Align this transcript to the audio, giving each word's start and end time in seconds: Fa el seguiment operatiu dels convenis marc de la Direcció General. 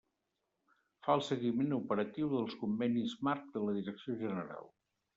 Fa 1.07 1.17
el 1.19 1.23
seguiment 1.27 1.77
operatiu 1.77 2.33
dels 2.33 2.57
convenis 2.65 3.17
marc 3.31 3.49
de 3.59 3.67
la 3.69 3.81
Direcció 3.81 4.21
General. 4.27 4.71